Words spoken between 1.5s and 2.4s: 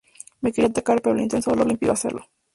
dolor le impidió hacerlo.